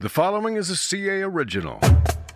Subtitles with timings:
[0.00, 1.80] The following is a CA original.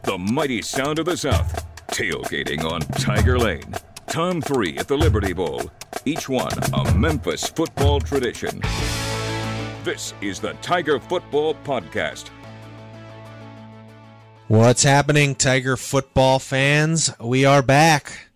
[0.03, 1.65] The mighty sound of the South.
[1.92, 3.73] Tailgating on Tiger Lane.
[4.08, 5.71] Tom 3 at the Liberty Bowl.
[6.04, 8.61] Each one a Memphis football tradition.
[9.85, 12.30] This is the Tiger Football Podcast.
[14.49, 17.13] What's happening, Tiger football fans?
[17.21, 18.27] We are back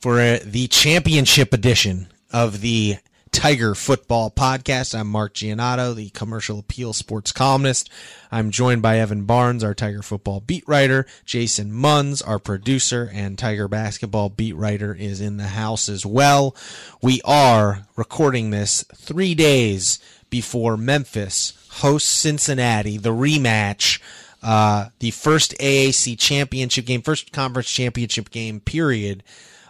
[0.00, 2.96] for uh, the championship edition of the
[3.34, 4.98] Tiger Football Podcast.
[4.98, 7.90] I'm Mark Giannotto, the commercial appeal sports columnist.
[8.30, 11.04] I'm joined by Evan Barnes, our Tiger football beat writer.
[11.26, 16.54] Jason Munz, our producer and Tiger basketball beat writer, is in the house as well.
[17.02, 19.98] We are recording this three days
[20.30, 24.00] before Memphis hosts Cincinnati, the rematch.
[24.44, 29.24] Uh, the first AAC championship game, first conference championship game, period,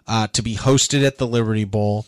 [0.07, 2.05] uh, to be hosted at the Liberty Bowl.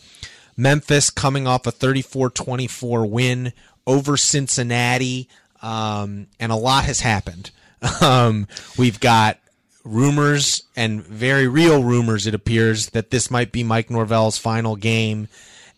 [0.57, 3.53] Memphis coming off a 34-24 win
[3.85, 5.29] over Cincinnati,
[5.61, 7.51] um, and a lot has happened.
[8.01, 9.37] Um, we've got
[9.83, 15.27] rumors and very real rumors, it appears, that this might be Mike Norvell's final game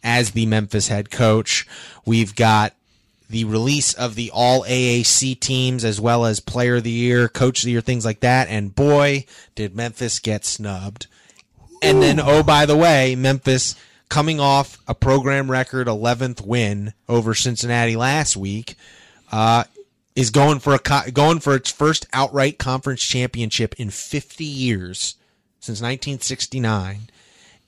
[0.02, 1.68] as the Memphis head coach.
[2.06, 2.74] We've got
[3.30, 7.60] the release of the all AAC teams as well as player of the year, coach
[7.60, 8.48] of the year, things like that.
[8.48, 11.08] And boy, did Memphis get snubbed.
[11.82, 13.76] And then, oh, by the way, Memphis
[14.10, 18.76] coming off a program record 11th win over Cincinnati last week,
[19.32, 19.64] uh,
[20.16, 25.16] is going for a going for its first outright conference championship in 50 years
[25.60, 27.10] since 1969,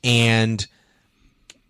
[0.03, 0.67] and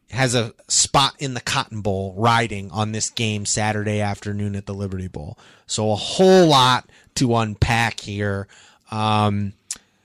[0.09, 4.73] has a spot in the Cotton Bowl riding on this game Saturday afternoon at the
[4.73, 5.37] Liberty Bowl.
[5.67, 8.47] So a whole lot to unpack here.
[8.89, 9.53] Um,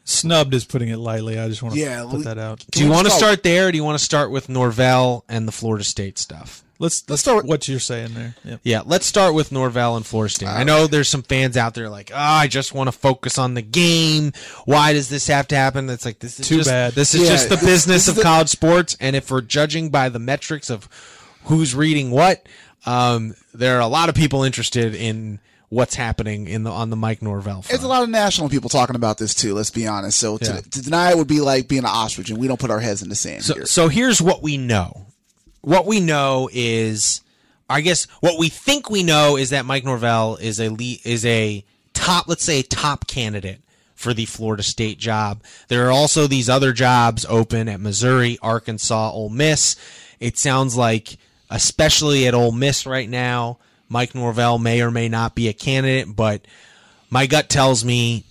[0.09, 1.37] Snubbed is putting it lightly.
[1.39, 2.65] I just want to Yeah, put that out.
[2.71, 5.25] do you want to start- start there, or do you want to start with Norvell
[5.29, 6.63] and the Florida State stuff?
[6.79, 8.37] Let's let's start start with- what you're saying there.
[8.45, 8.61] Yep.
[8.63, 10.49] Yeah, let's start with Norvell and Florida State.
[10.49, 13.55] I know there's some fans out there like, oh, I just want to focus on
[13.55, 14.33] the game.
[14.65, 15.91] Why does this have to happen?
[15.91, 16.93] It's like this is Too just, bad.
[16.93, 19.41] This is Yeah, just the this- business this of the- college sports, and if we're
[19.41, 20.89] judging by the metrics of
[21.45, 22.47] who's reading what,
[22.85, 25.41] um, there are a lot of people interested in
[25.77, 27.75] what's happening in the on the Mike Norvell front.
[27.75, 29.53] It's a lot of national people talking about this too.
[29.53, 30.19] Let's be honest.
[30.19, 30.61] So Yeah.
[30.61, 32.81] to, to deny it would be like being an ostrich, and we don't put our
[32.81, 33.67] heads in the sand So, here.
[33.67, 35.07] so here's what we know.
[35.61, 37.21] What we know is,
[37.69, 40.73] I guess, what we think we know is that Mike Norvell is a
[41.05, 43.61] is a top, let's say, top candidate
[43.95, 45.43] for the Florida State job.
[45.69, 49.77] There are also these other jobs open at Missouri, Arkansas, Ole Miss.
[50.21, 51.17] It sounds like,
[51.51, 56.15] especially at Ole Miss right now, Mike Norvell may or may not be a candidate,
[56.15, 56.47] but
[57.11, 58.25] my gut tells me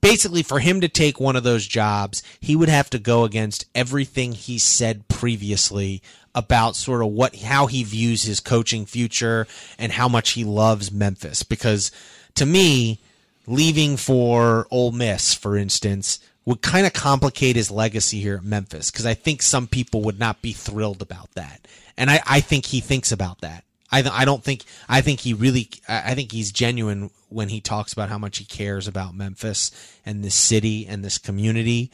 [0.00, 3.66] basically for him to take one of those jobs, he would have to go against
[3.74, 6.02] everything he said previously
[6.34, 9.46] about sort of what how he views his coaching future
[9.78, 11.42] and how much he loves Memphis.
[11.42, 11.90] Because
[12.34, 13.00] to me
[13.46, 18.90] leaving for Ole Miss for instance would kind of complicate his legacy here at Memphis
[18.90, 21.66] because I think some people would not be thrilled about that.
[21.96, 25.20] And I, I think he thinks about that I, th- I don't think I think
[25.20, 29.14] he really I think he's genuine when he talks about how much he cares about
[29.14, 29.70] Memphis
[30.04, 31.90] and this city and this community.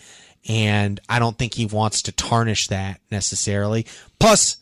[0.49, 3.87] And I don't think he wants to tarnish that necessarily.
[4.19, 4.57] Plus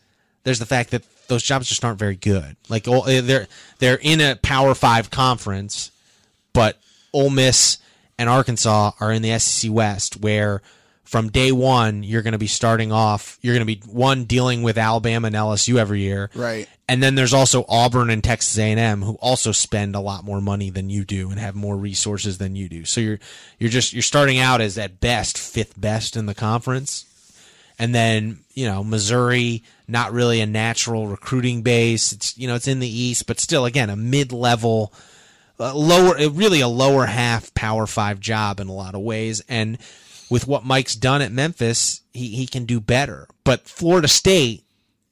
[0.45, 2.57] there's the fact that those jobs just aren't very good.
[2.69, 5.93] Like oh, eh, they're they're in a power 5 conference
[6.53, 6.79] but
[7.13, 7.79] Ole Miss
[8.19, 10.63] and Arkansas are in the SEC West, where
[11.05, 13.39] from day one you're going to be starting off.
[13.43, 16.69] You're going to be one dealing with Alabama and LSU every year, Right.
[16.89, 20.69] And then there's also Auburn and Texas A&M who also spend a lot more money
[20.69, 22.85] than you do and have more resources than you do.
[22.85, 23.19] So you're
[23.59, 27.07] you're just you're starting out as at best fifth best in the conference
[27.79, 32.13] and then you know Missouri, not really a natural recruiting base.
[32.13, 34.93] It's you know it's in the East, but still again a mid-level,
[35.59, 39.43] uh, lower, really a lower half Power Five job in a lot of ways.
[39.49, 39.79] And
[40.33, 43.29] with what Mike's done at Memphis, he he can do better.
[43.45, 44.65] But Florida State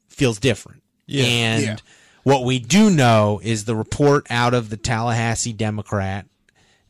[0.08, 0.82] feels different.
[1.06, 1.24] Yeah.
[1.24, 1.76] and Yeah.
[2.22, 6.26] what we do know is the report out of the Tallahassee Democrat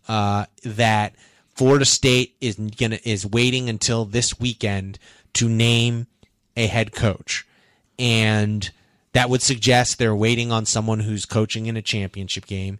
[0.08, 1.14] uh, that
[1.54, 4.98] Florida State is gonna is waiting until this weekend
[5.34, 6.06] to name
[6.56, 7.44] a head coach,
[7.98, 8.70] and
[9.12, 12.78] that would suggest they're waiting on someone who's coaching in a championship game,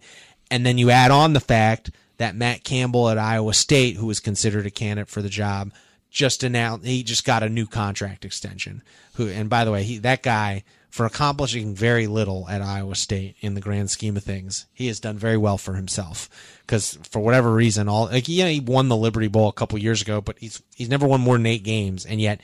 [0.51, 4.21] and then you add on the fact that Matt Campbell at Iowa State, who was
[4.21, 5.73] considered a candidate for the job,
[6.11, 8.83] just announced he just got a new contract extension.
[9.15, 13.37] Who and by the way, he that guy for accomplishing very little at Iowa State
[13.41, 16.29] in the grand scheme of things, he has done very well for himself.
[16.61, 20.03] Because for whatever reason, all like yeah, he won the Liberty Bowl a couple years
[20.03, 22.43] ago, but he's he's never won more than eight games, and yet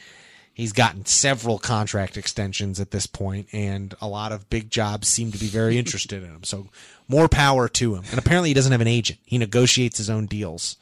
[0.57, 5.31] He's gotten several contract extensions at this point, and a lot of big jobs seem
[5.33, 6.45] to be very interested in him.
[6.45, 6.69] So
[7.09, 8.05] more power to him.
[8.11, 9.19] And apparently, he doesn't have an agent.
[9.27, 10.77] He negotiates his own deals.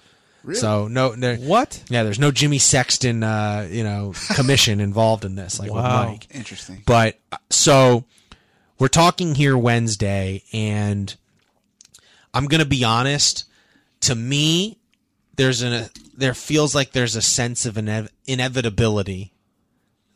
[0.45, 0.61] Really?
[0.61, 1.83] So no, no, What?
[1.89, 6.03] Yeah, there's no Jimmy Sexton, uh, you know, commission involved in this, like Wow.
[6.03, 6.27] with Mike.
[6.33, 6.85] Interesting.
[6.87, 8.05] But uh, so
[8.79, 11.13] we're talking here Wednesday, and
[12.33, 13.45] I'm gonna be honest.
[14.03, 14.79] To me,
[15.35, 19.33] there's an there feels like there's a sense of inev- inevitability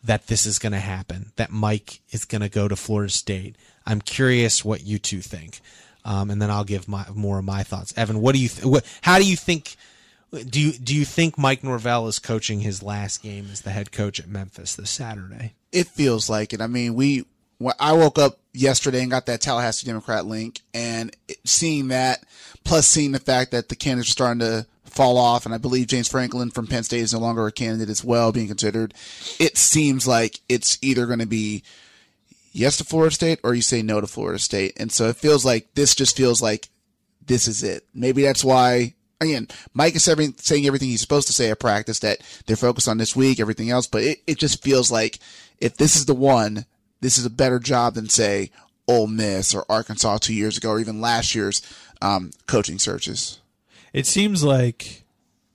[0.08, 1.32] that this is going to happen.
[1.36, 3.56] That Mike is going to go to Florida State.
[3.86, 5.60] I'm curious what you two think,
[6.02, 7.92] um, and then I'll give my more of my thoughts.
[7.94, 8.48] Evan, what do you?
[8.48, 9.76] Th- what, how do you think?
[10.32, 13.92] Do you do you think Mike Norvell is coaching his last game as the head
[13.92, 15.54] coach at Memphis this Saturday?
[15.72, 16.62] It feels like it.
[16.62, 17.26] I mean, we.
[17.78, 21.14] I woke up yesterday and got that Tallahassee Democrat link, and
[21.44, 22.24] seeing that,
[22.64, 25.86] plus seeing the fact that the candidates are starting to fall off, and I believe
[25.86, 28.94] James Franklin from Penn State is no longer a candidate as well, being considered.
[29.38, 31.62] It seems like it's either going to be
[32.52, 35.44] yes to Florida State or you say no to Florida State, and so it feels
[35.44, 36.68] like this just feels like
[37.24, 37.84] this is it.
[37.94, 38.94] Maybe that's why.
[39.20, 42.86] Again, Mike is every, saying everything he's supposed to say at practice that they're focused
[42.86, 45.18] on this week, everything else, but it, it just feels like
[45.58, 46.66] if this is the one,
[47.00, 48.50] this is a better job than say
[48.86, 51.62] Ole Miss or Arkansas two years ago or even last year's
[52.00, 53.38] um, coaching searches.
[53.92, 55.04] It seems like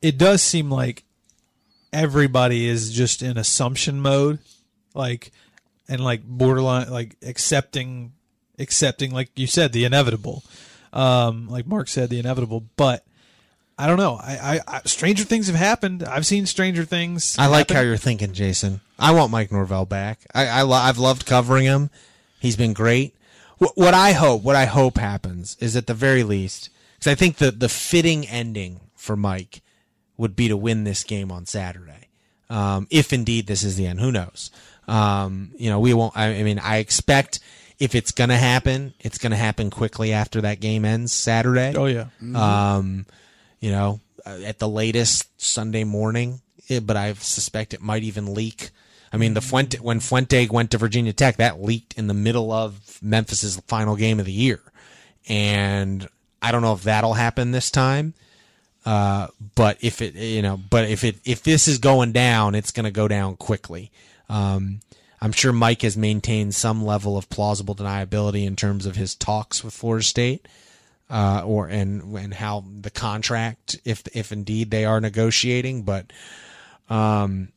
[0.02, 1.04] it does seem like
[1.92, 4.40] everybody is just in assumption mode,
[4.94, 5.32] like
[5.88, 8.14] and like borderline like accepting
[8.60, 10.44] accepting like you said the inevitable.
[10.92, 13.06] Um like Mark said the inevitable, but
[13.78, 14.20] I don't know.
[14.22, 16.04] I, I, I stranger things have happened.
[16.04, 17.36] I've seen stranger things.
[17.40, 17.76] I like happen.
[17.76, 18.82] how you're thinking, Jason.
[19.04, 20.22] I want Mike Norvell back.
[20.34, 21.90] I, I lo- I've loved covering him.
[22.40, 23.16] He's been great.
[23.58, 27.16] What, what I hope, what I hope happens is at the very least, because I
[27.16, 29.62] think the the fitting ending for Mike
[30.18, 32.08] would be to win this game on Saturday.
[32.50, 34.52] Um, if indeed this is the end, who knows?
[34.88, 36.16] Um, you know, we won't.
[36.18, 37.40] I, I mean, I expect
[37.80, 41.74] if it's going to happen, it's going to happen quickly after that game ends Saturday
[41.76, 42.06] Oh yeah.
[42.36, 43.06] um,
[43.60, 46.42] you know, uh, at the latest Sunday morning.
[46.70, 48.70] eh, But I suspect it might even leak.
[49.14, 52.52] I mean, the Fuente when Fuente went to Virginia Tech, that leaked in the middle
[52.52, 54.60] of Memphis's final game of the year,
[55.30, 56.08] and
[56.42, 58.16] I don't know if that'll happen this time.
[58.86, 62.72] Uh, but if it, you know, but if it if this is going down, it's
[62.72, 63.92] going to go down quickly.
[64.28, 64.80] Um,
[65.22, 69.64] I'm sure Mike has maintained some level of plausible deniability in terms of his talks
[69.64, 70.48] with Florida State
[71.10, 76.12] uh, or and and how the contract, if if indeed they are negotiating, but
[76.90, 77.53] um,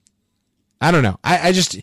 [0.80, 1.18] I don't know.
[1.24, 1.80] I, I just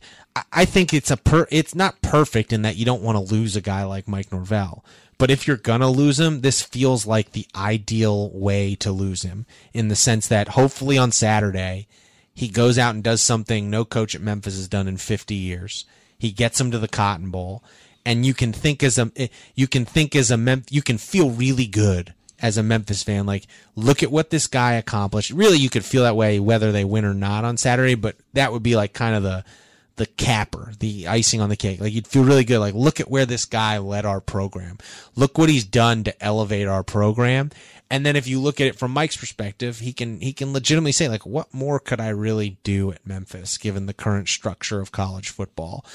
[0.51, 3.55] I- think it's a per it's not perfect in that you don't want to lose
[3.55, 4.83] a guy like Mike Norvell.
[5.17, 9.45] But if you're gonna lose him, this feels like the ideal way to lose him
[9.73, 11.87] in the sense that hopefully on Saturday
[12.33, 15.85] he goes out and does something no coach at Memphis has done in 50 years.
[16.17, 17.63] He gets him to the Cotton Bowl,
[18.05, 20.97] and you can think as a eh, you can think as a Mem- you can
[20.97, 22.13] feel really good
[22.43, 23.25] as a Memphis fan.
[23.25, 25.31] Like, look at what this guy accomplished.
[25.31, 28.51] Really, you could feel that way whether they win or not on Saturday, but that
[28.51, 29.43] would be like kind of the
[29.95, 31.79] the capper, the icing on the cake.
[31.79, 32.59] Like you'd feel really good.
[32.59, 34.77] Like, look at where this guy led our program.
[35.15, 37.51] Look what he's done to elevate our program.
[37.93, 40.93] And then if you look at it from Mike's perspective, he can he can legitimately
[40.93, 44.91] say like, what more could I really do at Memphis given the current structure of
[44.91, 45.85] college football?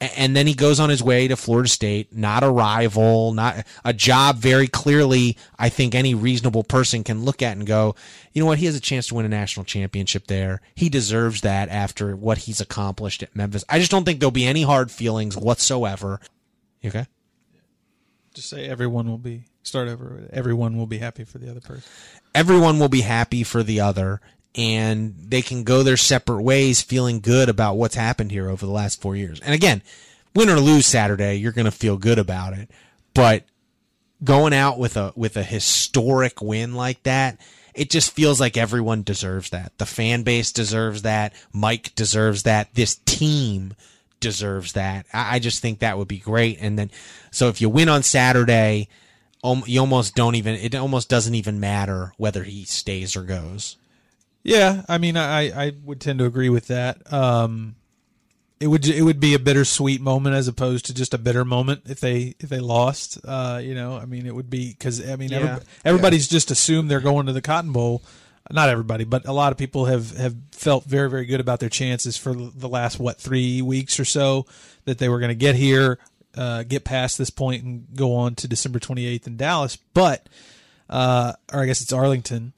[0.00, 3.66] A- And then he goes on his way to Florida State, not a rival, not
[3.84, 7.96] a job very clearly I think any reasonable person can look at and go,
[8.32, 10.60] you know what, he has a chance to win a national championship there.
[10.76, 13.64] He deserves that after what he's accomplished at Memphis.
[13.68, 16.20] I just don't think there'll be any hard feelings whatsoever.
[16.82, 17.06] You okay?
[18.32, 20.28] Just say everyone will be start over.
[20.32, 21.84] Everyone will be happy for the other person.
[22.34, 24.20] everyone will be happy for the other
[24.54, 28.72] and they can go their separate ways feeling good about what's happened here over the
[28.72, 29.40] last four years.
[29.40, 29.82] And again,
[30.34, 32.70] win or lose Saturday, you're going to feel good about it.
[33.14, 33.44] But
[34.24, 37.40] going out with a with a historic win like that,
[37.74, 39.76] it just feels like everyone deserves that.
[39.78, 41.32] The fan base deserves that.
[41.52, 42.74] Mike deserves that.
[42.74, 43.74] This team
[44.18, 45.06] deserves that.
[45.12, 46.58] I, I just think that would be great.
[46.60, 46.90] And then,
[47.30, 48.88] so if you win on Saturday,
[49.44, 50.54] you almost don't even.
[50.54, 53.76] It almost doesn't even matter whether he stays or goes.
[54.42, 57.12] Yeah, I mean, I I would tend to agree with that.
[57.12, 57.76] Um,
[58.60, 61.82] it would it would be a bittersweet moment as opposed to just a bitter moment
[61.86, 63.18] if they if they lost.
[63.24, 65.40] Uh, you know, I mean, it would be because I mean, Yeah.
[65.58, 68.02] everyb- everybody's just assumed they're going to the Cotton Bowl.
[68.50, 71.68] Not everybody, but a lot of people have have felt very very good about their
[71.68, 74.46] chances for the last what three weeks or so
[74.86, 75.98] that they were going to get here,
[76.38, 79.76] uh, get past this point, and go on to December twenty eighth in Dallas.
[79.94, 80.28] But
[80.88, 82.52] uh, or I guess it's Arlington.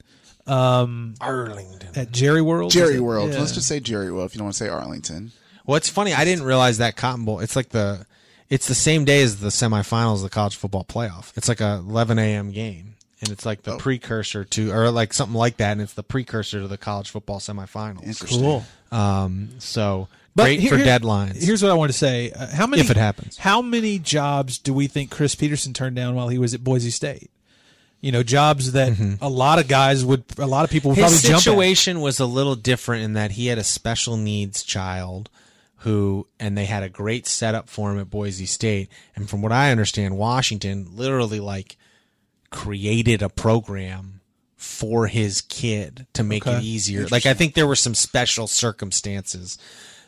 [0.47, 1.89] Um, Arlington.
[1.95, 2.71] at Jerry World.
[2.71, 2.99] Jerry?
[2.99, 3.31] World.
[3.31, 3.39] Yeah.
[3.39, 5.31] Let's just say Jerry World if you don't want to say Arlington.
[5.65, 6.13] Well, it's funny.
[6.13, 7.39] I didn't realize that Cotton Bowl.
[7.39, 8.05] It's like the,
[8.49, 11.31] it's the same day as the semifinals of the college football playoff.
[11.37, 12.51] It's like a 11 a.m.
[12.51, 13.73] game, and it's like Oh.
[13.73, 17.11] the precursor to, or like something like that, and it's the precursor to the college
[17.11, 18.03] football semifinals.
[18.03, 18.41] Interesting.
[18.41, 18.65] Cool.
[18.91, 21.41] Um, so But great here- for here- deadlines.
[21.43, 23.37] Here's what I want to say: uh, How many, If it happens.
[23.37, 26.89] how many jobs do we think Chris Petersen turned down while he was at Boise
[26.91, 27.29] State?
[27.99, 31.11] You know, jobs that a lot of guys would, a lot of people would Mm-hmm.
[31.11, 35.29] His probably situation was a little different in that he had a special needs child
[35.77, 38.89] who, and they had a great setup for him at Boise State.
[39.15, 41.77] And from what I understand, Washington literally like
[42.49, 44.21] created a program
[44.55, 47.07] for his kid to make it easier.
[47.07, 49.57] Like I think there were some special circumstances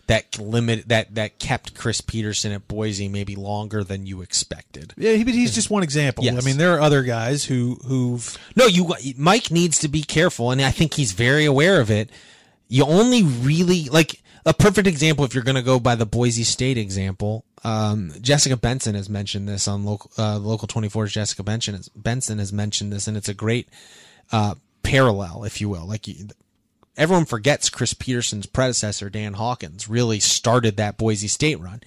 [0.07, 4.93] that limit that that kept Chris Petersen at Boise maybe longer than you expected.
[4.97, 6.23] Yeah, he, but he's just one example.
[6.23, 6.41] Yes.
[6.41, 10.51] I mean, there are other guys who who've No, you Mike needs to be careful,
[10.51, 12.09] and I think he's very aware of it.
[12.67, 16.43] You only really like a perfect example if you're going to go by the Boise
[16.43, 17.45] State example.
[17.63, 22.39] Um, Jessica Benson has mentioned this on local uh, local 24's Jessica Benson has, Benson
[22.39, 23.69] has mentioned this, and it's a great
[24.33, 25.87] uh, parallel, if you will.
[25.87, 26.27] Like you,
[26.97, 31.81] everyone forgets Chris Petersen's predecessor, Dan Hawkins, really started that Boise State run.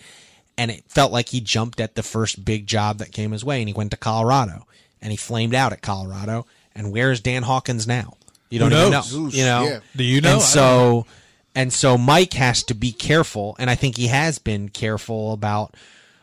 [0.58, 3.60] And it felt like he jumped at the first big job that came his way
[3.60, 4.66] and he went to Colorado
[5.02, 6.46] and he flamed out at Colorado.
[6.74, 8.16] And where's Dan Hawkins now?
[8.48, 9.02] You don't Who even know.
[9.02, 9.64] Who's- You know?
[9.64, 9.80] yeah.
[9.94, 10.34] Do you know?
[10.34, 11.06] And I so
[11.54, 15.74] and so Mike has to be careful, and I think he has been careful about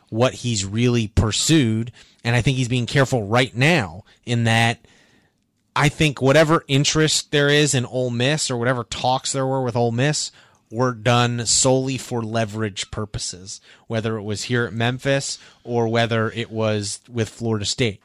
[0.09, 1.91] what he's really pursued.
[2.23, 4.77] And I think he's being careful right now in that
[5.75, 9.75] I think whatever interest there is in Ole Miss or whatever talks there were with
[9.75, 10.31] Ole Miss
[10.69, 16.51] were done solely for leverage purposes, whether it was here at Memphis or whether it
[16.51, 18.01] was with Florida State.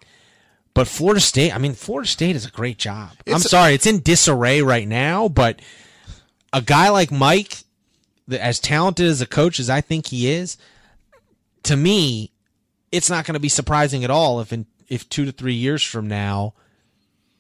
[0.75, 3.11] But Florida State, I mean, Florida State is a great job.
[3.27, 5.61] I'm It's a- sorry, it's in disarray right now, but
[6.53, 7.59] a guy like Mike,
[8.31, 10.57] as talented as a coach as I think he is,
[11.65, 12.31] to me,
[12.93, 15.83] it's not going to be surprising at all if in if two to three years
[15.83, 16.55] from now,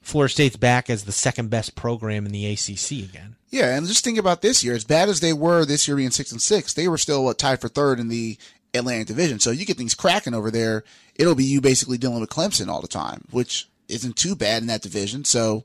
[0.08, 3.36] Florida State's back as the second best program in the ACC again.
[3.50, 4.74] Yeah, and just think about this year.
[4.74, 7.36] As bad as they were this year being six and six, they were still what,
[7.36, 8.38] tied for third in the
[8.72, 9.38] Atlantic Division.
[9.38, 10.82] So you get things cracking over there.
[11.14, 14.68] It'll be you basically dealing with Clemson all the time, which isn't too bad in
[14.68, 15.24] that division.
[15.24, 15.64] So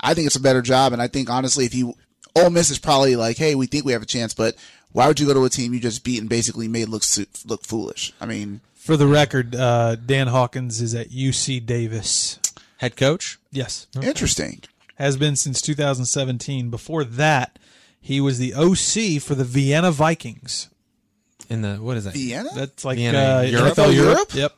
[0.00, 0.92] I think it's a better job.
[0.92, 1.94] And I think honestly, if you
[2.36, 4.56] Ole Miss is probably like, hey, we think we have a chance, but
[4.92, 7.04] why would you go to a team you just beat and basically made look
[7.46, 8.12] look foolish?
[8.20, 12.38] I mean, For the record, uh, Dan Hawkins is at UC Davis.
[12.82, 14.62] Head coach, Yes, interesting.
[14.96, 16.68] has been since 2017.
[16.68, 17.58] Before that,
[18.00, 20.68] he was the OC for the Vienna Vikings.
[21.48, 22.12] in the what is that?
[22.14, 22.50] Vienna.
[22.54, 23.74] That's like Vienna, uh, Europe?
[23.76, 24.16] NFL Oh, Europe.
[24.34, 24.34] Europe?
[24.34, 24.52] Yep,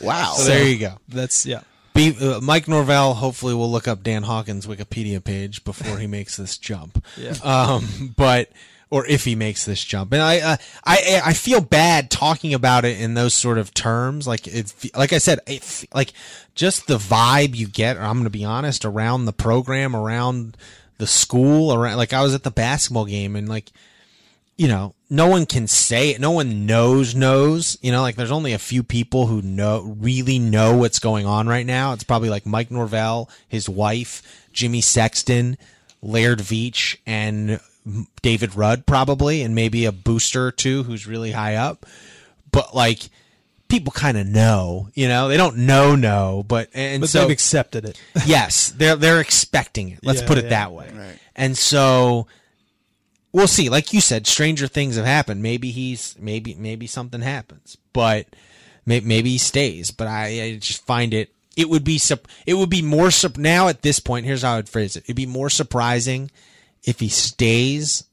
[0.00, 0.32] wow.
[0.36, 0.98] So there you go.
[1.08, 1.60] that's yeah.
[1.94, 6.36] Be, uh, Mike Norvell hopefully will look up Dan Hawkins' Wikipedia page before he makes
[6.36, 7.04] this jump.
[7.16, 7.34] Yeah.
[7.44, 8.50] Um, but
[8.94, 12.84] or if he makes this jump, and I, uh, I, I feel bad talking about
[12.84, 14.28] it in those sort of terms.
[14.28, 15.40] Like it's like I said,
[15.92, 16.12] like
[16.54, 17.96] just the vibe you get.
[17.96, 20.56] I'm going to be honest around the program, around
[20.98, 23.72] the school, around like I was at the basketball game and like
[24.56, 26.20] you know, no one can say it.
[26.20, 27.76] No one knows knows.
[27.82, 31.48] You know, like there's only a few people who know really know what's going on
[31.48, 31.94] right now.
[31.94, 35.58] It's probably like Mike Norvell, his wife, Jimmy Sexton,
[36.00, 37.58] Laird Veatch, and
[38.22, 41.86] David Rudd probably, and maybe a booster or two who's really high up.
[42.50, 43.00] But like
[43.68, 47.30] people kind of know, you know, they don't know no, but and But so they've
[47.30, 48.00] accepted it.
[48.26, 50.00] yes, they're they're expecting it.
[50.02, 50.50] Let's Yeah, put it yeah.
[50.50, 50.90] that way.
[50.94, 51.18] Right.
[51.36, 52.26] And so
[53.32, 53.68] we'll see.
[53.68, 55.42] Like you said, stranger things have happened.
[55.42, 58.26] Maybe he's maybe maybe something happens, but
[58.86, 59.90] may, maybe he stays.
[59.90, 61.30] But I, I just find it.
[61.56, 62.00] It would be
[62.46, 64.26] it would be more sup- now at this point.
[64.26, 65.04] Here's how I would phrase it.
[65.04, 66.30] It'd be more surprising
[66.84, 68.04] if he stays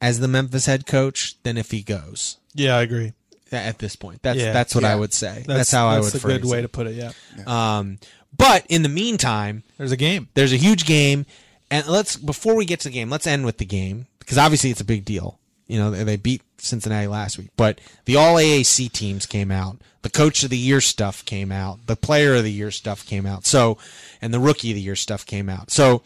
[0.00, 3.12] as the Memphis head coach than if he goes Yeah, I agree.
[3.50, 4.22] at this point.
[4.22, 4.52] That's Yeah.
[4.52, 5.44] that's what I would say.
[5.46, 6.04] That's, how I would.
[6.06, 6.62] Say that's would a phrase good way it.
[6.62, 6.94] to put it.
[6.94, 7.12] Yeah,
[7.46, 7.98] Um,
[8.36, 10.28] but in the meantime, there's a game.
[10.34, 11.26] there's a huge game,
[11.70, 14.70] and let's before we get to the game, let's end with the game because obviously
[14.70, 15.38] it's a big deal.
[15.66, 19.78] You know, they they beat Cincinnati last week, but the All AAC teams came out.
[20.02, 21.86] The Coach of the Year stuff came out.
[21.86, 23.44] The Player of the Year stuff came out.
[23.46, 23.76] So,
[24.22, 25.70] and the Rookie of the Year stuff came out.
[25.70, 26.02] So,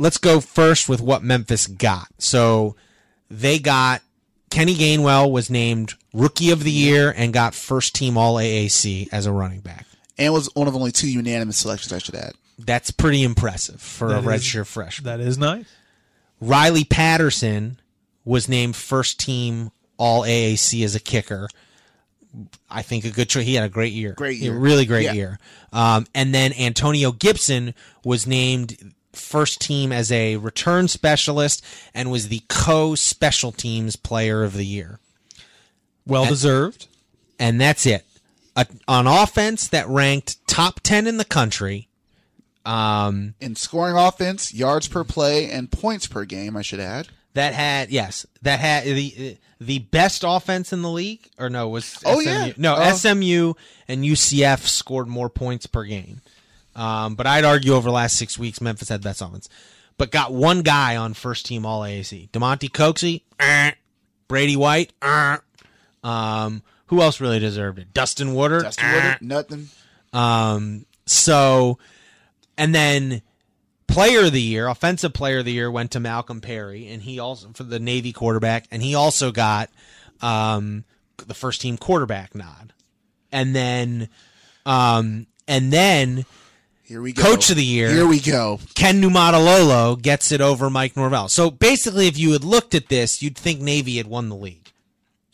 [0.00, 2.08] let's go first with what Memphis got.
[2.18, 2.74] So,
[3.30, 4.02] they got
[4.50, 9.26] Kenny Gainwell was named Rookie of the Year and got first team All AAC as
[9.26, 9.86] a running back.
[10.18, 12.32] And was one of only two unanimous selections, I should add.
[12.58, 15.04] That's pretty impressive for a redshirt freshman.
[15.04, 15.66] That is nice.
[16.40, 17.78] Riley Patterson
[18.24, 21.48] was named first team All AAC as a kicker.
[22.70, 23.44] I think a good choice.
[23.46, 24.12] He had a great year.
[24.12, 24.58] Great He- year.
[24.58, 25.12] really great Yeah.
[25.12, 25.38] year.
[25.72, 31.64] Um, and then Antonio Gibson was named first team as a return specialist
[31.94, 34.98] and was the co special teams player of the year.
[36.06, 36.86] Well deserved.
[37.38, 38.04] And that's it.
[38.56, 41.88] A, on offense that ranked top 10 in the country.
[42.64, 47.08] Um, In scoring offense, yards per play, and points per game, I should add.
[47.34, 51.98] that had, yes, that had the the best offense in the league, or no, was
[52.04, 52.30] Oh, SMU.
[52.30, 52.52] yeah.
[52.56, 52.94] No, Oh.
[52.96, 53.54] SMU
[53.88, 56.20] and UCF scored more points per game.
[56.74, 59.48] Um, but I'd argue over the last six weeks, Memphis had the best offense.
[59.96, 62.30] But got one guy on first team All AAC.
[62.30, 63.72] Damonte Coxie, eh.
[64.28, 65.36] Brady White, eh.
[66.02, 67.92] um, who else really deserved it?
[67.92, 68.94] Dustin Wooder, Dustin eh.
[68.94, 69.68] Woodard, nothing.
[70.12, 71.78] Um, so,
[72.56, 73.22] and then
[73.88, 77.18] player of the year, offensive player of the year went to Malcolm Perry, and he
[77.18, 79.68] also for the Navy quarterback, and he also got
[80.22, 80.84] um,
[81.18, 82.72] the first team quarterback nod,
[83.32, 84.08] and then,
[84.64, 86.24] um, and then
[86.90, 87.22] Here we go.
[87.22, 87.88] Coach of the year.
[87.88, 88.58] Here we go.
[88.74, 91.28] Ken Niumatalolo gets it over Mike Norvell.
[91.28, 94.72] So basically, if you had looked at this, you'd think Navy had won the league,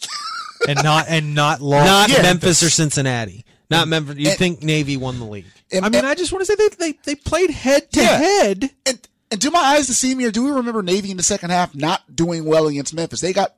[0.68, 1.86] And not and not lost.
[1.86, 2.20] not yeah.
[2.20, 3.46] Memphis or Cincinnati.
[3.70, 3.90] Not mm-hmm.
[3.90, 4.16] Memphis.
[4.18, 5.46] You'd and- think Navy won the league.
[5.72, 8.18] And, I mean, I just want to say they they, they played head to Yeah.
[8.18, 8.70] head.
[8.84, 11.48] and, and do my eyes deceive me, or do we remember Navy in the second
[11.50, 13.22] half not doing well against Memphis?
[13.22, 13.54] They got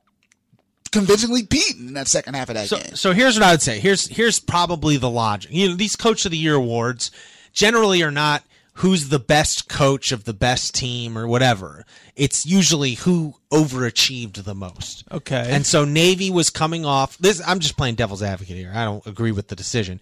[0.92, 2.94] convincingly beaten in that second half of that So, game.
[2.94, 3.80] so here's what I would say.
[3.80, 5.50] Here's here's probably the logic.
[5.52, 7.10] You know, these Coach of the Year awards
[7.52, 8.42] generally are not
[8.74, 11.84] who's the best coach of the best team or whatever.
[12.14, 15.04] It's usually who overachieved the most.
[15.10, 15.48] Okay.
[15.50, 17.42] And so Navy was coming off this.
[17.46, 18.72] I'm just playing devil's advocate here.
[18.74, 20.00] I don't agree with the decision.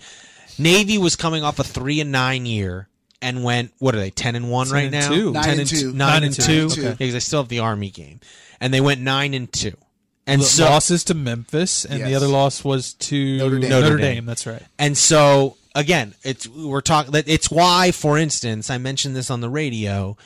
[0.58, 2.88] Navy was coming off a three and nine year
[3.22, 3.72] and went.
[3.78, 4.10] What are they?
[4.10, 5.08] Ten and one 10 right and now.
[5.08, 5.32] two.
[5.32, 5.86] Nine Ten and two.
[5.92, 6.42] Nine, Nine and and two.
[6.42, 6.66] two.
[6.72, 6.80] Okay.
[6.88, 6.96] Okay.
[6.98, 8.20] Because I still have the Army game,
[8.60, 9.74] and they went nine and two.
[10.26, 13.70] And L- so losses to Memphis, and the other loss was to Notre Dame.
[13.70, 14.14] Notre Notre Dame.
[14.16, 14.26] Dame.
[14.26, 14.62] That's right.
[14.78, 17.14] And so again, it's we're talking.
[17.26, 20.16] It's why, for instance, I mentioned this on the radio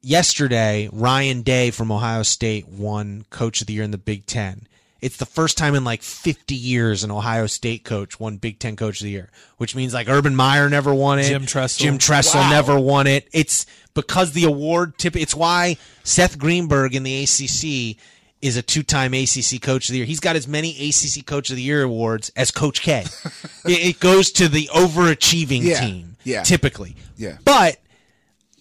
[0.00, 0.88] yesterday.
[0.92, 4.66] Ryan Day from Ohio State won Coach of the Year in the Big Ten.
[5.00, 8.76] It's the first time in like 50 years an Ohio State coach won Big Ten
[8.76, 11.28] Coach of the Year, which means like Urban Meyer never won it.
[11.28, 11.82] Jim Tressel.
[11.84, 12.50] Jim Tressel Wow.
[12.50, 13.26] never won it.
[13.32, 15.16] It's because the award tip.
[15.16, 17.96] It's why Seth Greenberg in the ACC
[18.42, 20.06] is a two-time ACC Coach of the Year.
[20.06, 23.04] He's got as many ACC Coach of the Year awards as Coach K.
[23.64, 26.42] it, goes to the overachieving Yeah, team, yeah.
[26.42, 26.96] typically.
[27.16, 27.36] Yeah.
[27.44, 27.78] But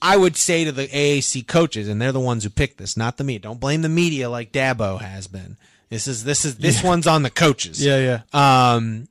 [0.01, 3.17] I would say to the AAC coaches, and they're the ones who picked this, not
[3.17, 3.39] the media.
[3.41, 5.57] Don't blame the media like Dabo has been.
[5.89, 7.83] This is this is this one's on the coaches.
[7.83, 8.73] Yeah, yeah.
[8.75, 9.07] Um,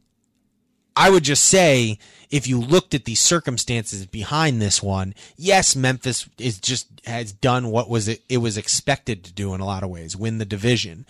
[0.95, 1.99] I would just say
[2.31, 7.71] if you looked at the circumstances behind this one, yes, Memphis is just has done
[7.71, 10.45] what was it, it was expected to do in a lot of ways, win the
[10.45, 11.07] division.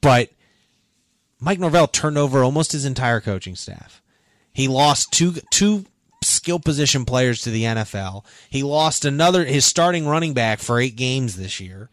[0.00, 0.30] But
[1.40, 4.02] Mike Norvell turned over almost his entire coaching staff.
[4.52, 5.86] He lost two two
[6.22, 8.24] skill position players to the NFL.
[8.48, 11.88] He lost another his starting running back for 8 games this year.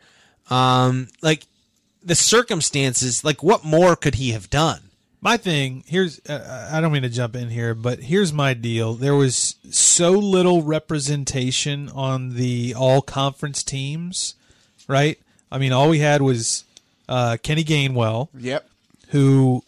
[0.50, 1.46] Um like
[2.04, 4.87] the circumstances, like what more could he have done?
[5.19, 8.93] My thing here's uh, I don't mean to jump in here, but here's my deal.
[8.93, 14.36] There was so little representation on the all conference teams,
[14.88, 15.17] right?
[15.51, 16.65] I mean, all we had was
[17.10, 18.69] uh, Kenny Gainwell, Yep.
[19.10, 19.63] who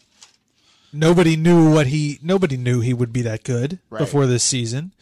[0.92, 3.98] nobody knew what he nobody knew he would be that good Right.
[3.98, 4.92] before this season.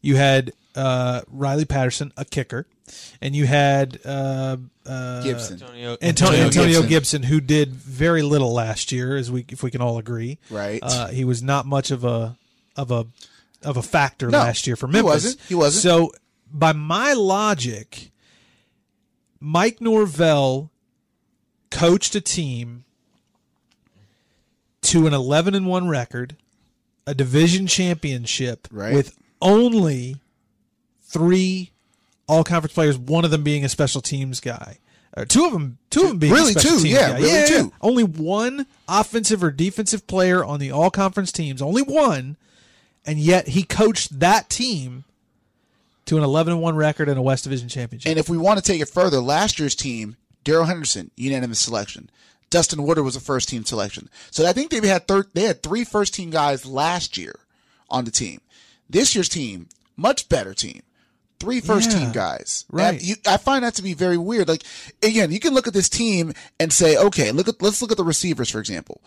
[0.00, 2.66] You had uh, Riley Patterson, a kicker,
[3.20, 4.56] and you had uh,
[4.86, 5.60] uh, Gibson.
[5.62, 6.88] Antonio, Antonio Antonio Gibson.
[6.88, 7.22] Gibson.
[7.24, 10.38] who did very little last year, as we if we can all agree.
[10.50, 10.80] Right.
[10.82, 12.36] Uh, he was not much of a
[12.76, 13.06] of a
[13.62, 15.02] of a factor No, last year for Memphis.
[15.02, 15.40] he wasn't.
[15.50, 15.82] He wasn't.
[15.82, 16.12] So,
[16.52, 18.10] by my logic,
[19.40, 20.70] Mike Norvell
[21.70, 22.84] coached a team
[24.82, 26.36] to an 11 and 1 record,
[27.06, 28.94] a division championship Right.
[28.94, 30.16] with only
[31.12, 31.70] 3
[32.28, 34.78] all conference players, one of them being a special teams guy.
[35.14, 37.72] Or two of them, two of them being a Really two, yeah, really two.
[37.82, 42.38] Only one offensive or defensive player on the all conference teams, only one,
[43.04, 45.04] and yet he coached that team
[46.06, 48.08] to an 11 1 record and a West Division championship.
[48.08, 52.08] And if we want to take it further, last year's team, Darrell Henderson, unanimous selection.
[52.48, 54.08] Dustin Woodard was a first team selection.
[54.30, 57.34] So I think they had thir- they had three first team guys last year
[57.90, 58.40] on the team.
[58.88, 60.82] This year's team, much better team.
[61.42, 62.64] Three first Yeah, team guys.
[62.70, 63.02] right.
[63.02, 64.46] You, I find that to be very weird.
[64.46, 64.62] Like
[65.02, 67.96] again, you can look at this team and say, okay, look at let's look at
[67.96, 69.00] the receivers for example.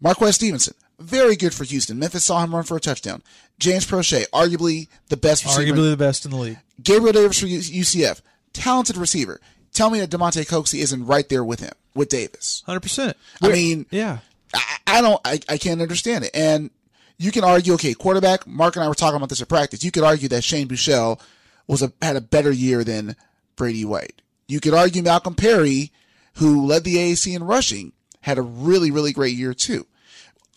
[0.00, 1.98] Marquez Stevenson, very good for Houston.
[1.98, 3.22] Memphis saw him run for a touchdown.
[3.58, 5.74] James Proche, arguably the best receiver.
[5.76, 6.58] Arguably the best in the league.
[6.82, 8.22] Gabriel Davis for UCF,
[8.54, 9.40] talented receiver.
[9.72, 12.62] Tell me that Damonte Coxie isn't right there with him, with Davis.
[12.66, 13.12] 100%.
[13.42, 14.18] I mean, yeah.
[14.54, 16.30] I, I don't, I, I can't understand it.
[16.32, 16.70] And
[17.18, 19.84] you can argue, okay, quarterback, Mark and I were talking about this at practice.
[19.84, 21.20] You could argue that Shane Buechele
[21.68, 23.14] was a had a better year than
[23.54, 24.20] Brady White.
[24.48, 25.92] You could argue Malcolm Perry,
[26.34, 29.86] who led the AAC in rushing, had a really really great year too.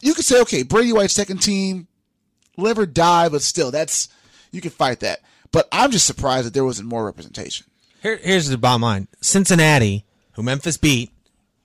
[0.01, 1.87] You could say, okay, Brady White's second team,
[2.57, 4.09] live or die, but still, that's
[4.51, 5.21] you could fight that.
[5.51, 7.67] But I'm just surprised that there wasn't more representation.
[8.01, 11.11] Here, here's the bottom line: Cincinnati, who Memphis beat,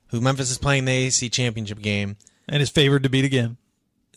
[0.08, 2.16] who Memphis is playing the AAC championship game
[2.48, 3.56] and is favored to beat again.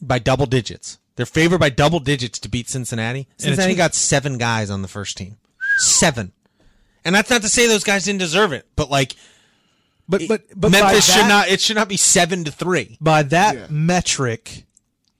[0.01, 0.97] by double digits.
[1.19, 3.27] They're favored by double digits to beat Cincinnati.
[3.37, 5.35] Cincinnati it's- got seven guys on the first team,
[5.79, 6.31] seven,
[7.03, 9.17] and that's not to say those guys didn't deserve it, but like
[10.07, 11.49] But but but Memphis that, should not.
[11.49, 12.97] It should not be seven to three.
[13.01, 13.67] by that Yeah.
[13.69, 14.63] metric.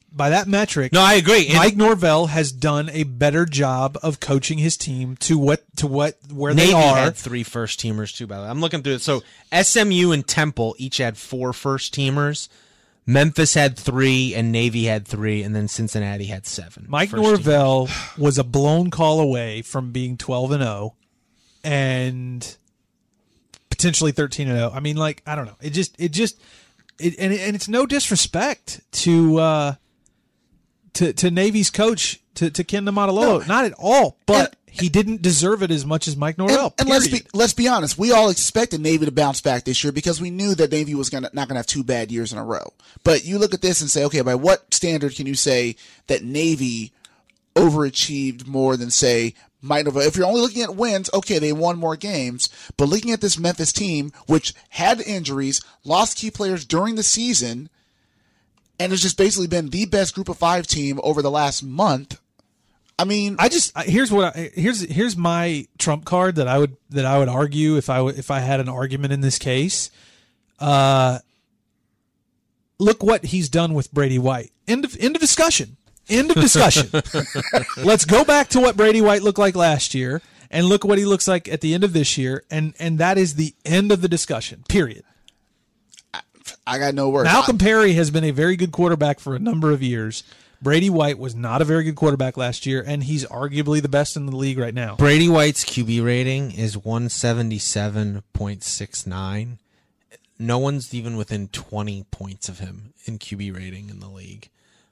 [0.10, 1.48] By that metric, No, I agree.
[1.48, 5.86] And Mike Norvell has done a better job of coaching his team to what to
[5.86, 6.96] what where Navy they are.
[6.96, 8.26] had three first teamers too.
[8.26, 9.02] By the way, I'm looking through it.
[9.02, 12.48] So SMU and Temple each had four first teamers.
[13.10, 16.86] Memphis had three, and Navy had three, and then Cincinnati had seven.
[16.88, 20.96] Mike first Norvell was a blown call away from being 12 and 0
[21.64, 22.58] and
[23.72, 24.72] potentially 13 and 0.
[24.72, 25.58] I mean like I don't know.
[25.60, 26.40] It just it just
[27.00, 29.74] it, and and it's no disrespect to uh
[30.94, 35.64] to to Navy's coach to to Ken Niumatalolo, not at all, but he didn't deserve
[35.64, 36.74] it as much as Mike And, Norvell.
[36.80, 39.92] and let's be let's be honest, we all expected Navy to bounce back this year
[39.94, 42.44] because we knew that Navy was gonna not gonna have two bad years in a
[42.44, 42.74] row.
[43.04, 45.76] But you look at this and say, okay, by what standard can you say
[46.08, 46.92] that Navy
[47.56, 50.04] overachieved more than say Mike Norvell?
[50.04, 52.50] If you're only looking at wins, okay, they won more games.
[52.78, 57.70] But looking at this Memphis team, which had injuries, lost key players during the season,
[58.80, 62.20] and has just basically been the best group of five team over the last month.
[63.00, 66.76] I mean, I just here's what I, here's here's my trump card that I would
[66.90, 69.90] that I would argue if I if I had an argument in this case.
[70.60, 71.20] Uh,
[72.78, 74.52] look what he's done with Brady White.
[74.68, 75.78] End of end of discussion.
[76.10, 76.90] End of discussion.
[77.78, 81.06] Let's go back to what Brady White looked like last year and look what he
[81.06, 84.02] looks like at the end of this year and and that is the end of
[84.02, 84.66] the discussion.
[84.68, 85.06] Period.
[86.68, 87.26] I got no words.
[87.26, 90.24] Malcolm Perry has been a very good quarterback for a number of years.
[90.62, 94.18] Brady White was not a very good quarterback last year, and he's arguably the best
[94.18, 94.96] in the league right now.
[94.98, 99.58] Brady White's QB rating is 177.69.
[100.38, 104.50] No one's even within 20 points of him in QB rating in the league.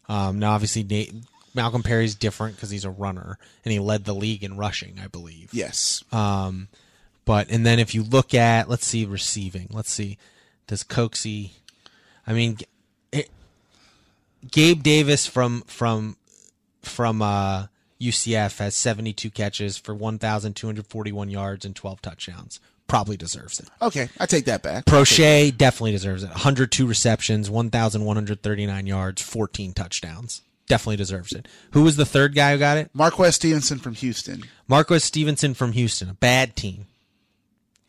[0.10, 1.14] Um, now, obviously, Nate,
[1.54, 5.08] Malcolm Perry's different because he's a runner, and he led the league in rushing, I
[5.08, 5.50] believe.
[5.54, 6.04] yes.
[6.12, 6.68] Um,
[7.26, 10.18] but and then if you look at let's see receiving, let's see,
[10.66, 11.52] does Coxie?
[12.26, 12.70] I mean, it,
[14.50, 16.18] Gabe Davis from from
[16.82, 17.68] from uh,
[18.00, 22.02] UCF has seventy two catches for one thousand two hundred forty one yards and twelve
[22.02, 22.60] touchdowns.
[22.88, 23.68] Probably deserves it.
[23.82, 24.86] Okay, I take that back.
[24.86, 26.30] Proche definitely deserves it.
[26.30, 30.42] 102 receptions, 1,139 yards, 14 touchdowns.
[30.68, 31.50] Definitely deserves it.
[31.72, 32.90] Who was the third guy who got it?
[32.94, 34.46] Marquez Stevenson from Houston.
[34.70, 36.86] Marquez Stevenson from Houston, a bad team.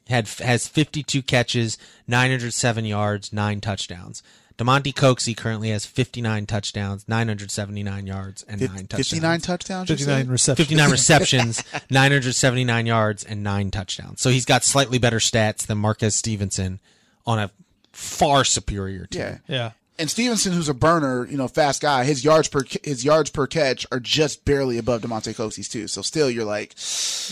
[0.09, 4.23] Had has 52 catches, 907 yards, 9 touchdowns.
[4.59, 9.09] Damonte Coxie currently has 59 touchdowns, 979 yards and 9 touchdowns.
[9.09, 9.88] 59 touchdowns?
[9.88, 10.68] 59 receptions.
[10.68, 14.21] 59 receptions, 979 yards and 9 touchdowns.
[14.21, 16.81] So he's got slightly better stats than Marquez Stevenson
[17.25, 17.51] on a
[17.92, 19.21] far superior team.
[19.21, 19.38] Yeah.
[19.47, 19.71] Yeah.
[20.01, 23.49] And Stevenson, who's a burner, you know, fast guy, his yards per his yards per
[23.49, 25.88] catch are just barely above Damonte Coxie's too.
[25.88, 26.75] So still, you're like,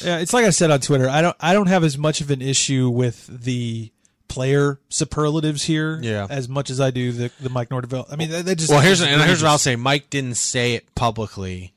[0.04, 1.08] Yeah, it's like I said on Twitter.
[1.08, 3.92] I don't I don't have as much of an issue with the
[4.28, 6.26] player superlatives here Yeah.
[6.28, 8.06] as much as I do the the Mike Norvell.
[8.10, 9.76] I mean, they, they just Well, here's and here's what I'll say.
[9.76, 11.72] Mike didn't say it publicly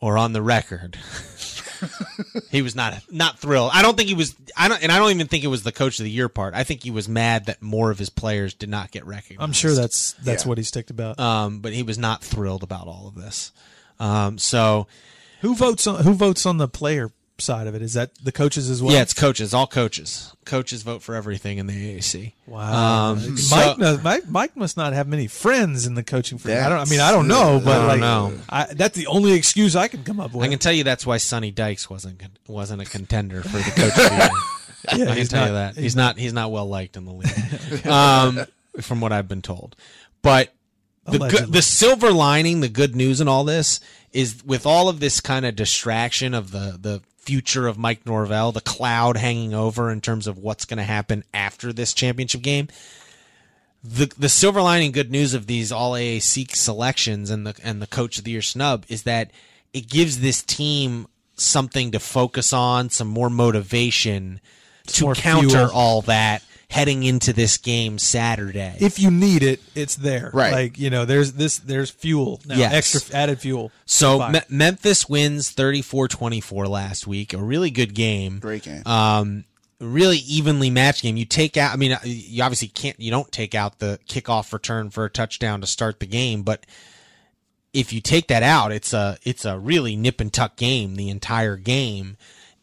[0.00, 0.98] or on the record.
[2.50, 3.70] he was not not thrilled.
[3.72, 4.34] I don't think he was.
[4.56, 6.54] I don't, and I don't even think it was the coach of the year part.
[6.54, 9.42] I think he was mad that more of his players did not get recognized.
[9.42, 10.48] I'm sure that's that's Yeah.
[10.48, 11.18] what he's ticked about.
[11.20, 13.52] Um, but he was not thrilled about all of this.
[14.00, 14.86] Um, so
[15.40, 17.82] who votes on who votes on the player side of it?
[17.82, 18.92] Is that the coaches as well?
[18.92, 19.54] yeah, it's coaches.
[19.54, 20.32] All coaches.
[20.44, 22.32] Coaches vote for everything in the AAC.
[22.46, 23.12] Wow.
[23.12, 26.40] Um, Mike, so- must, Mike, Mike must not have many friends in the coaching.
[26.44, 26.78] I don't.
[26.78, 28.38] I mean, I don't know, but I don't like, know.
[28.48, 30.44] I, that's the only excuse I can come up with.
[30.44, 33.90] I can tell you that's why Sonny Dykes wasn't wasn't a contender for the coach
[33.90, 34.98] of the year.
[34.98, 37.12] yeah, I can he's tell you that he's not he's not well liked in the
[37.12, 38.40] league, um,
[38.80, 39.76] from what I've been told.
[40.22, 40.52] But
[41.04, 43.80] the good, the silver lining, the good news in all this
[44.12, 48.52] is with all of this kind of distraction of the the future of Mike Norvell,
[48.52, 52.68] the cloud hanging over in terms of what's going to happen after this championship game.
[53.84, 57.86] The the silver lining, good news of these all AAC selections and the and the
[57.86, 59.30] coach of the year snub is that
[59.74, 64.40] it gives this team something to focus on, some more motivation
[64.86, 65.70] to counter fuel.
[65.74, 68.76] all that heading into this game Saturday.
[68.80, 70.30] If you need it, it's there.
[70.32, 70.52] Right.
[70.52, 71.58] Like you know, there's this.
[71.58, 72.56] There's fuel now.
[72.56, 72.94] Yes.
[72.94, 73.72] Extra added fuel.
[73.86, 78.38] so Me- Memphis wins 34-24 last week, a really good game.
[78.38, 78.82] Great game.
[78.86, 79.44] um,
[79.80, 81.16] really evenly matched game.
[81.16, 84.52] You take out, I mean, uh, you obviously can't, you don't take out the kickoff
[84.52, 86.66] return for a touchdown to start the game, but
[87.72, 91.08] if you take that out, it's a, it's a really nip and tuck game the
[91.10, 92.16] entire game.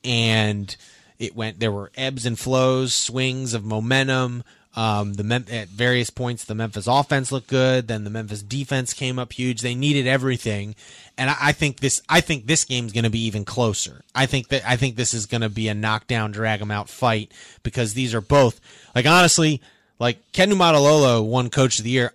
[0.04, 0.76] And
[1.20, 4.44] it went, there were ebbs and flows, swings of momentum.
[4.76, 7.88] Um, the Mem- at various points, the Memphis offense looked good.
[7.88, 9.62] Then the Memphis defense came up huge.
[9.62, 10.76] They needed everything,
[11.18, 12.02] and I, I think this.
[12.10, 14.02] I think this game's going to be even closer.
[14.14, 14.68] I think that.
[14.68, 17.32] I think this is going to be a knockdown, drag 'em out fight
[17.64, 18.60] because these are both
[18.94, 19.62] like honestly,
[19.98, 22.12] like Ken Niumatalolo won Coach of the Year.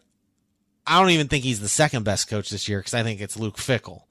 [0.86, 3.38] I don't even think he's the second best coach this year because I think it's
[3.38, 4.02] Luke Fickell.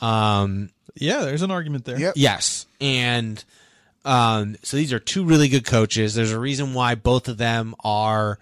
[0.00, 2.00] Um, yeah, there's an argument there.
[2.00, 2.14] Yep.
[2.16, 3.44] Yes, and
[4.06, 6.14] um, so these are two really good coaches.
[6.14, 8.38] There's a reason why both of them are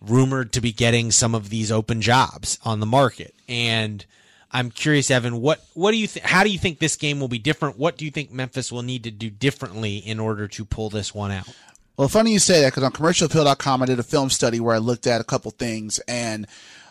[0.00, 3.34] rumored to be getting some of these open jobs on the market.
[3.48, 4.06] And
[4.52, 7.28] I'm curious, Evan, what what do you th- how do you think this game will
[7.28, 7.78] be different?
[7.78, 11.12] What do you think Memphis will need to do differently in order to pull this
[11.12, 11.48] one out?
[11.96, 14.78] Well, funny you say that because on commercialappeal.com I did a film study where I
[14.78, 16.46] looked at a couple things and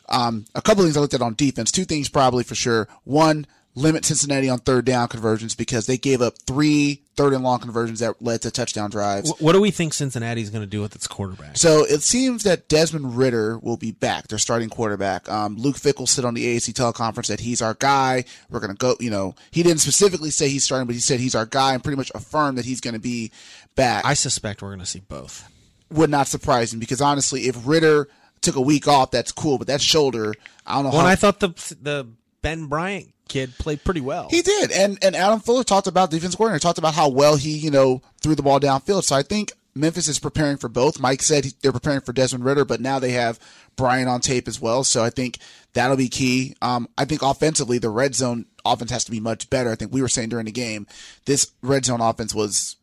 [0.10, 1.72] um, a couple things I looked at on defense.
[1.72, 2.90] Two things probably for sure.
[3.06, 7.60] One, limit Cincinnati on third down conversions because they gave up three third and long
[7.60, 9.32] conversions that led to touchdown drives.
[9.40, 11.56] What do we think Cincinnati's going to do with its quarterback?
[11.58, 15.30] So it seems that Desmond Ridder will be back, their starting quarterback.
[15.30, 18.26] Um, Luke Fickell said on the AAC teleconference that he's our guy.
[18.50, 21.20] We're going to go, you know, he didn't specifically say he's starting, but he said
[21.20, 23.32] he's our guy and pretty much affirmed that he's going to be
[23.76, 24.04] back.
[24.06, 25.50] I suspect we're going to see both.
[25.90, 28.10] would not surprise me because honestly, if Ridder
[28.42, 30.34] took a week off, that's cool, but that shoulder,
[30.66, 31.08] I don't know Well, how.
[31.08, 31.50] I thought the
[31.82, 32.08] the
[32.42, 34.28] Ben Bryant kid played pretty well.
[34.30, 37.58] He did, and and Adam Fuller talked about defense coordinator talked about how well he
[37.58, 39.04] you know threw the ball downfield.
[39.04, 41.00] So I think Memphis is preparing for both.
[41.00, 43.40] Mike said they're preparing for Desmond Ridder, but now they have
[43.76, 44.84] Brian on tape as well.
[44.84, 45.38] So I think
[45.74, 46.56] that'll be key.
[46.62, 49.72] Um, I think offensively, the red zone offense has to be much better.
[49.72, 50.88] I think we were saying during the game,
[51.26, 52.76] this red zone offense was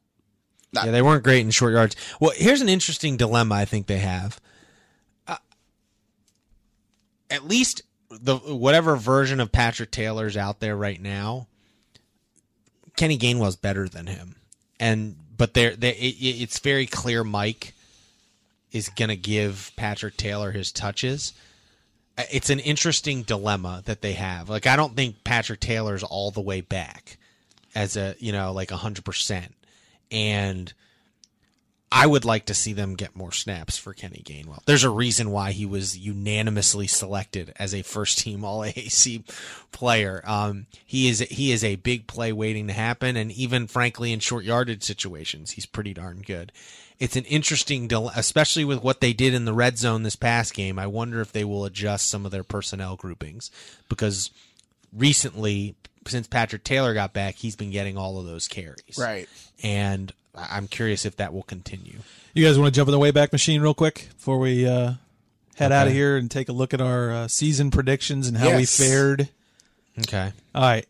[0.72, 1.94] Yeah, they weren't great in short yards.
[2.20, 4.40] Well, here's an interesting dilemma I think they have.
[5.26, 5.36] Uh,
[7.30, 11.46] at least the whatever version of Patrick Taylor's out there right now,
[12.96, 14.36] Kenny Gainwell's better than him,
[14.80, 17.74] and but they're, they it, it's very clear Mike
[18.72, 21.32] is going to give Patrick Taylor his touches.
[22.16, 24.48] Uh, It's an interesting dilemma that they have.
[24.48, 27.18] Like I don't think Patrick Taylor's all the way back
[27.74, 29.54] as a you know like hundred percent
[30.10, 30.72] and
[31.90, 34.62] I would like to see them get more snaps for Kenny Gainwell.
[34.66, 39.24] There's a reason why he was unanimously selected as a first team All AAC
[39.72, 40.22] player.
[40.24, 44.20] Um, he is he is a big play waiting to happen, and even frankly in
[44.20, 46.52] short yardage situations, he's pretty darn good.
[46.98, 50.52] It's an interesting, del- especially with what they did in the red zone this past
[50.52, 50.78] game.
[50.78, 53.50] I wonder if they will adjust some of their personnel groupings
[53.88, 54.30] because
[54.92, 59.28] recently, since Patrick Taylor got back, he's been getting all of those carries right.
[59.62, 60.12] and
[60.50, 61.98] I'm curious if that will continue.
[62.34, 64.92] You guys want to jump in the Wayback Machine real quick before we uh,
[65.56, 68.56] head out of here and take a look at our uh, season predictions and how
[68.56, 69.28] we fared?
[70.00, 70.32] Okay.
[70.54, 70.86] All right,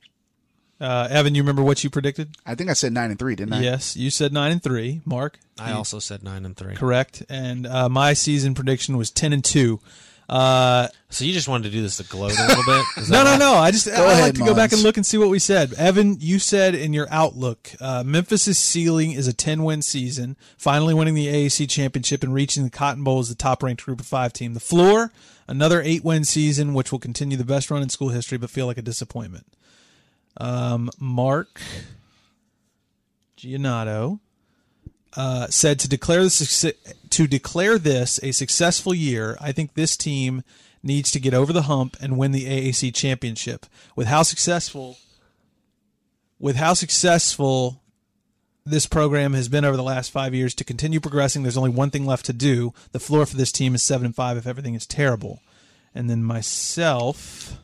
[0.81, 2.37] uh, Evan, you remember what you predicted?
[2.45, 3.61] I think I said nine and three, didn't I?
[3.63, 5.01] Yes, you said nine and three.
[5.05, 6.75] Mark, I also said nine and three.
[6.75, 9.81] correct, and uh, my season prediction was ten and two.
[10.29, 12.85] Uh, So you just wanted to do this to gloat a little bit?
[13.11, 13.39] No, no, right?
[13.39, 13.55] no.
[13.55, 15.73] I just I ahead, like to go back and look and see what we said.
[15.75, 20.93] Evan, you said in your outlook, uh, Memphis's ceiling is a ten win season, finally
[20.93, 24.07] winning the AAC championship and reaching the Cotton Bowl as the top ranked Group of
[24.07, 24.53] Five team.
[24.53, 25.13] The floor,
[25.47, 28.67] another eight win season, which will continue the best run in school history, but feel
[28.67, 29.47] like a disappointment.
[30.37, 31.59] Um, Mark
[33.39, 34.21] Giannotto
[35.19, 36.65] uh, said to declare this
[37.11, 39.37] to declare this a successful year.
[39.41, 40.45] I think this team
[40.81, 43.67] needs to get over the hump and win the AAC championship.
[43.97, 44.97] With how successful,
[46.39, 47.83] with how successful
[48.65, 51.91] this program has been over the last five years, to continue progressing, there's only one
[51.91, 52.73] thing left to do.
[52.93, 55.41] The floor for this team is seven and five if everything is terrible.
[55.97, 57.59] And then myself.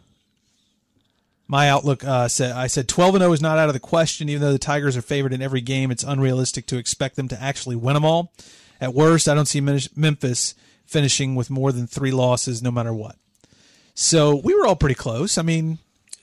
[1.55, 4.29] My outlook uh, said I said 12 and 0 is not out of the question.
[4.29, 7.41] Even though the Tigers are favored in every game, it's unrealistic to expect them to
[7.41, 8.33] actually win them all.
[8.81, 13.15] At worst, I don't see Memphis finishing with more than three losses, no matter what.
[13.95, 15.39] So we were all pretty close.
[15.39, 15.79] I mean,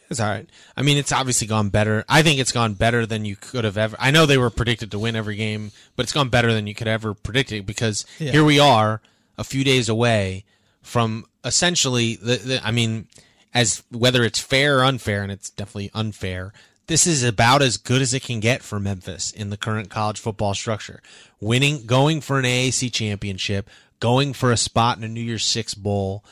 [0.10, 0.50] It's all right.
[0.76, 2.04] I mean, it's obviously gone better.
[2.10, 3.96] I think it's gone better than you could have ever.
[4.02, 6.76] I know they were predicted to win every game, but it's gone better than you
[6.76, 8.34] could ever predict it because Yeah.
[8.34, 9.00] here we are,
[9.38, 10.44] a few days away
[10.82, 12.68] from essentially the, the.
[12.68, 13.08] I mean,
[13.54, 16.54] as whether it's fair or unfair, and it's definitely unfair.
[16.88, 20.20] this is about as good as it can get for Memphis in the current college
[20.20, 21.02] football structure.
[21.40, 25.74] Winning, going for an AAC championship, going for a spot in a New Year's Six
[25.74, 26.24] bowl.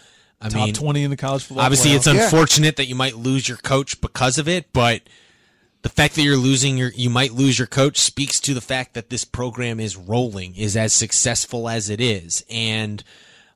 [0.41, 1.65] I Top mean, twenty in the college football.
[1.65, 2.15] obviously it's playoff.
[2.15, 2.23] Yeah.
[2.25, 5.01] unfortunate that you might lose your coach because of it, but
[5.81, 8.93] the fact that you're losing your you might lose your coach speaks to the fact
[8.93, 13.03] that this program is rolling, is as successful as it is, and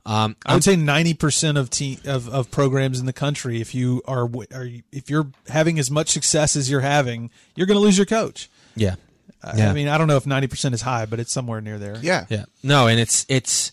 [0.05, 3.73] um, I would say ninety percent of te- of of programs in the country, if
[3.73, 7.77] you are are you- if you're having as much success as you're having, you're going
[7.77, 8.49] to lose your coach.
[8.75, 8.95] yeah,
[9.43, 9.69] I- Yeah.
[9.69, 11.97] I mean, I don't know if ninety percent is high, but it's somewhere near there.
[12.01, 12.25] Yeah.
[12.29, 12.45] Yeah.
[12.61, 13.71] No, and it's it's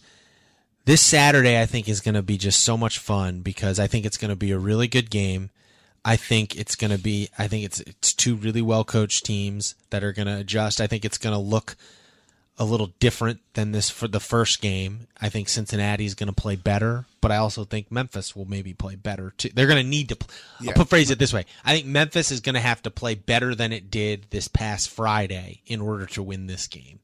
[0.85, 4.07] this Saturday I think is going to be just so much fun because I think
[4.07, 5.51] it's going to be a really good game.
[6.05, 9.75] I think it's going to be I think it's it's two really well coached teams
[9.91, 10.81] that are going to adjust.
[10.81, 11.77] I think it's going to look
[12.61, 15.09] a little different than this for the first game.
[15.19, 18.97] I think Cincinnati's going to play better, but I also think Memphis will maybe play
[18.97, 19.49] better too.
[19.53, 20.17] They're going to need to.
[20.17, 20.29] Pl-
[20.61, 20.71] Yeah.
[20.71, 23.15] I'll put phrase it this way: I think Memphis is going to have to play
[23.15, 27.01] better than it did this past Friday in order to win this game.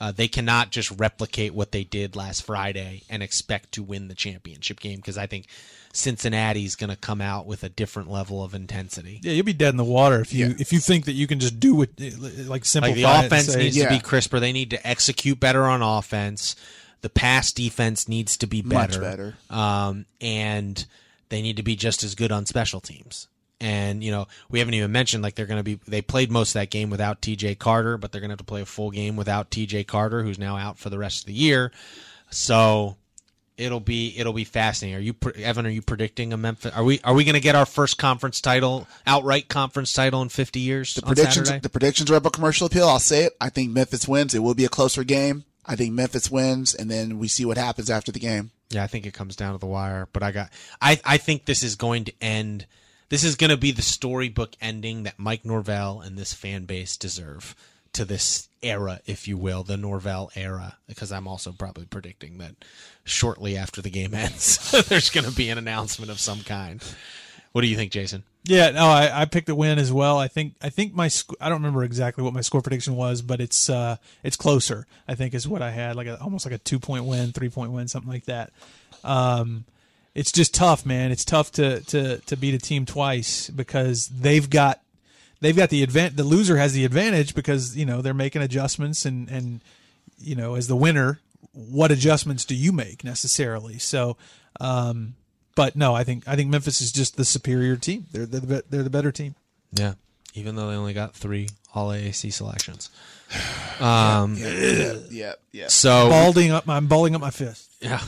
[0.00, 4.14] Uh, they cannot just replicate what they did last Friday and expect to win the
[4.14, 5.46] championship game because I think
[5.92, 9.20] Cincinnati's going to come out with a different level of intensity.
[9.22, 10.54] Yeah, you'll be dead in the water if you Yeah.
[10.58, 11.90] if you think that you can just do what
[12.46, 12.90] like simple.
[12.90, 13.88] Like the offense say- needs Yeah.
[13.88, 14.40] to be crisper.
[14.40, 16.56] They need to execute better on offense.
[17.02, 19.00] The pass defense needs to be Much better.
[19.00, 19.34] better.
[19.50, 20.84] Um, and
[21.28, 23.26] they need to be just as good on special teams.
[23.60, 25.78] And you know, we haven't even mentioned like they're going to be.
[25.86, 27.56] They played most of that game without T.J.
[27.56, 29.84] Carter, but they're going to have to play a full game without T.J.
[29.84, 31.70] Carter, who's now out for the rest of the year.
[32.30, 32.96] So
[33.60, 34.96] it'll be it'll be fascinating.
[34.96, 35.66] Are you Evan?
[35.66, 36.72] Are you predicting a Memphis?
[36.74, 40.30] Are we are we going to get our first conference title, outright conference title in
[40.30, 40.94] fifty years?
[40.94, 41.62] The on predictions, Saturday?
[41.62, 42.88] the predictions are up a commercial appeal.
[42.88, 43.36] I'll say it.
[43.40, 44.34] I think Memphis wins.
[44.34, 45.44] It will be a closer game.
[45.66, 48.50] I think Memphis wins, and then we see what happens after the game.
[48.70, 50.08] Yeah, I think it comes down to the wire.
[50.12, 52.66] But I got I I think this is going to end
[53.10, 56.96] this is going to be the storybook ending that Mike Norvell and this fan base
[56.96, 57.54] deserve
[57.92, 60.76] to this era, if you will, the Norvell era.
[60.86, 62.54] Because I'm also probably predicting that
[63.04, 66.82] shortly after the game ends, there's going to be an announcement of some kind.
[67.52, 68.22] What do you think, Jason?
[68.44, 70.16] Yeah, no, I, I picked a win as well.
[70.16, 73.20] I think I think my sc- I don't remember exactly what my score prediction was,
[73.20, 74.86] but it's uh it's closer.
[75.06, 77.50] I think is what I had, like a, almost like a two point win, three
[77.50, 78.52] point win, something like that.
[79.04, 79.64] Um,
[80.14, 81.12] it's just tough, man.
[81.12, 84.80] It's tough to to to beat a team twice because they've got
[85.40, 86.16] they've got the advant.
[86.16, 89.60] The loser has the advantage because you know they're making adjustments and and
[90.18, 91.20] you know as the winner,
[91.52, 93.78] what adjustments do you make necessarily?
[93.78, 94.16] So.
[94.60, 95.14] Um,
[95.56, 98.06] but no, I think I think Memphis is just the superior team.
[98.12, 99.34] They're they're the, they're the better team.
[99.72, 99.94] Yeah,
[100.34, 102.90] even though they only got three All AAC selections.
[103.80, 105.68] Um, Yeah, yeah, yeah.
[105.68, 107.70] so Balding up, I'm balling up my fist.
[107.80, 108.00] Yeah.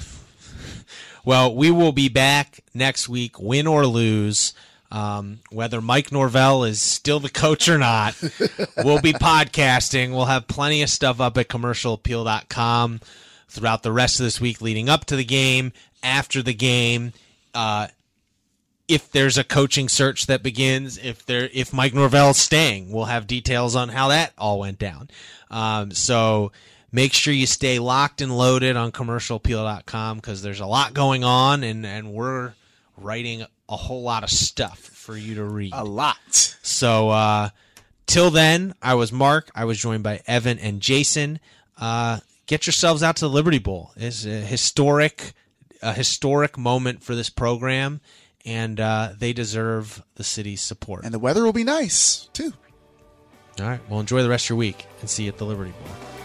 [1.25, 4.55] Well, we will be back next week, win or lose.
[4.91, 8.15] Um, whether Mike Norvell is still the coach or not,
[8.85, 10.11] we'll be podcasting.
[10.11, 13.01] We'll have plenty of stuff up at commercialappeal.com
[13.49, 17.13] throughout the rest of this week leading up to the game, after the game.
[17.55, 17.87] Uh,
[18.89, 23.27] if there's a coaching search that begins, if there if Mike Norvell's staying, we'll have
[23.27, 25.09] details on how that all went down.
[25.51, 26.53] Um, so
[26.93, 31.65] make sure you stay locked and loaded on commercialappeal.com because there's a lot going on
[31.65, 32.53] and, and we're
[32.97, 35.73] writing a whole lot of stuff for you to read.
[35.75, 36.19] A lot.
[36.63, 37.49] So uh,
[38.07, 39.51] till then, I was Mark.
[39.55, 41.41] I was joined by Evan and Jason.
[41.79, 43.93] Uh, get yourselves out to the Liberty Bowl.
[43.97, 45.33] It's a historic,
[45.81, 48.01] a historic moment for this program,
[48.45, 51.05] and uh, they deserve the city's support.
[51.05, 52.53] And the weather will be nice, too.
[53.59, 53.81] All right.
[53.89, 56.22] Well, enjoy the rest of your week and see you at the Liberty Bowl.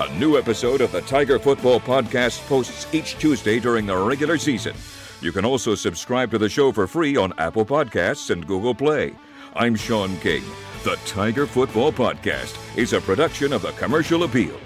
[0.00, 4.74] A new episode of the Tiger Football Podcast posts each Tuesday during the regular season.
[5.20, 9.14] You can also subscribe to the show for free on Apple Podcasts and Google Play.
[9.54, 10.42] I'm Sean King.
[10.82, 14.58] The Tiger Football Podcast is a production of the Commercial Appeal.